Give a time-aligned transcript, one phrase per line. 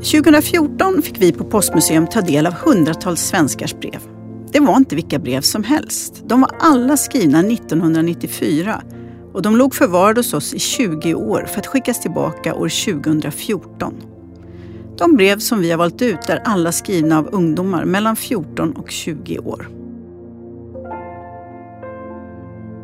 [0.00, 4.00] 2014 fick vi på Postmuseum ta del av hundratals svenskars brev.
[4.52, 6.22] Det var inte vilka brev som helst.
[6.24, 8.82] De var alla skrivna 1994
[9.32, 13.94] och de låg förvarade hos oss i 20 år för att skickas tillbaka år 2014.
[14.98, 18.90] De brev som vi har valt ut är alla skrivna av ungdomar mellan 14 och
[18.90, 19.68] 20 år.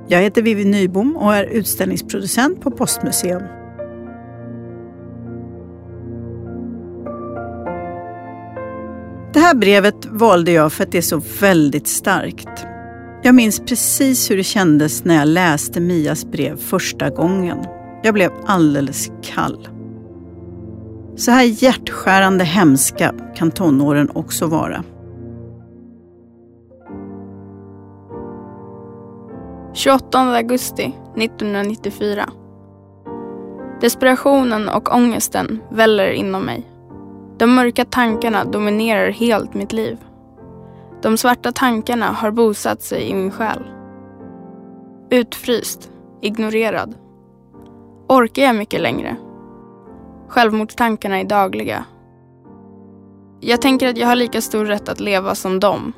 [0.08, 3.42] Jag heter Vivi Nybom och är utställningsproducent på Postmuseum.
[9.46, 12.66] Här brevet valde jag för att det är så väldigt starkt.
[13.22, 17.58] Jag minns precis hur det kändes när jag läste Mias brev första gången.
[18.02, 19.68] Jag blev alldeles kall.
[21.16, 24.84] Så här hjärtskärande hemska kan tonåren också vara.
[29.74, 32.28] –28 augusti 1994.
[33.80, 36.75] Desperationen och ångesten väller inom mig.
[37.38, 39.98] De mörka tankarna dominerar helt mitt liv.
[41.02, 43.62] De svarta tankarna har bosatt sig i min själ.
[45.10, 45.90] Utfryst,
[46.22, 46.94] ignorerad.
[48.08, 49.16] Orkar jag mycket längre?
[50.28, 51.84] Självmordstankarna är dagliga.
[53.40, 55.92] Jag tänker att jag har lika stor rätt att leva som dem.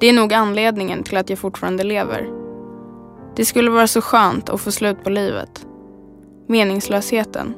[0.00, 2.28] Det är nog anledningen till att jag fortfarande lever.
[3.36, 5.66] Det skulle vara så skönt att få slut på livet.
[6.48, 7.54] Meningslösheten.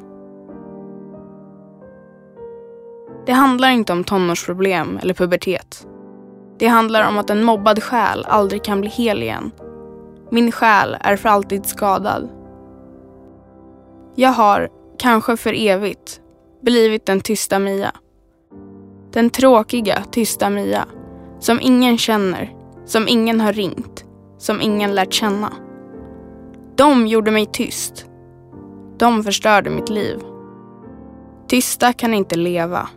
[3.27, 5.87] Det handlar inte om tonårsproblem eller pubertet.
[6.59, 9.51] Det handlar om att en mobbad själ aldrig kan bli hel igen.
[10.31, 12.28] Min själ är för alltid skadad.
[14.15, 16.20] Jag har, kanske för evigt,
[16.62, 17.93] blivit den tysta Mia.
[19.12, 20.84] Den tråkiga, tysta Mia.
[21.41, 22.53] Som ingen känner,
[22.84, 24.05] som ingen har ringt,
[24.39, 25.53] som ingen lärt känna.
[26.77, 28.06] De gjorde mig tyst.
[28.98, 30.23] De förstörde mitt liv.
[31.48, 32.89] Tysta kan inte leva.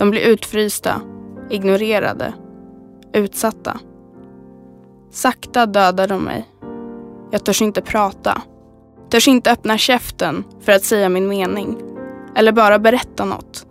[0.00, 1.00] De blir utfrysta,
[1.50, 2.34] ignorerade,
[3.12, 3.80] utsatta.
[5.10, 6.48] Sakta dödar de mig.
[7.30, 8.42] Jag törs inte prata.
[9.10, 11.82] Törs inte öppna käften för att säga min mening.
[12.36, 13.66] Eller bara berätta något.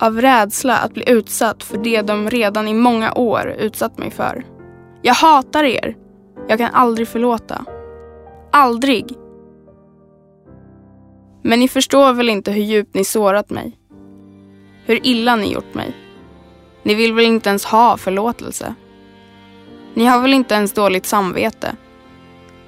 [0.00, 4.46] Av rädsla att bli utsatt för det de redan i många år utsatt mig för.
[5.02, 5.96] Jag hatar er.
[6.48, 7.64] Jag kan aldrig förlåta.
[8.52, 9.14] Aldrig.
[11.42, 13.79] Men ni förstår väl inte hur djupt ni sårat mig?
[14.90, 15.92] Hur illa ni gjort mig?
[16.82, 18.74] Ni vill väl inte ens ha förlåtelse?
[19.94, 21.76] Ni har väl inte ens dåligt samvete?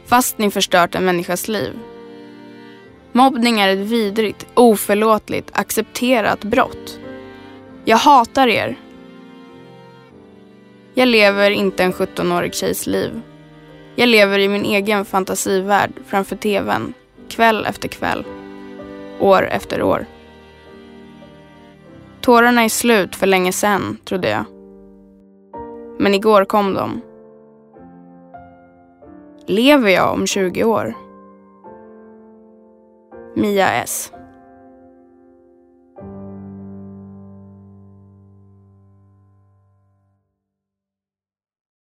[0.07, 1.79] Fast ni förstört en människas liv.
[3.13, 6.99] Mobbning är ett vidrigt, oförlåtligt, accepterat brott.
[7.85, 8.77] Jag hatar er.
[10.95, 13.21] Jag lever inte en 17-årig tjejs liv.
[13.97, 16.95] Jag lever i min egen fantasivärld framför tvn,
[17.29, 18.25] kväll efter kväll,
[19.21, 20.07] år efter år.
[22.23, 24.45] Tårarna är slut för länge sen, trodde jag.
[25.99, 27.01] Men igår kom de.
[29.47, 30.95] Lever jag om 20 år?
[33.37, 34.13] Mia S.